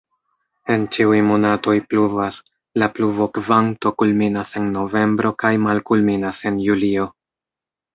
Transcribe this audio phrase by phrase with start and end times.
[0.75, 2.41] En ĉiuj monatoj pluvas,
[2.85, 7.13] la pluvokvanto kulminas en novembro kaj malkulminas en julio.